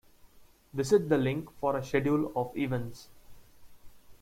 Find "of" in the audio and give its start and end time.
2.35-2.57